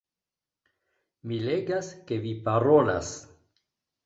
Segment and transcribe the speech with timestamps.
[1.31, 3.13] Mi legas, ke vi parolas